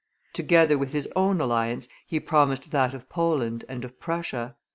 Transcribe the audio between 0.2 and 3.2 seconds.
Together with his own alliance, he promised that of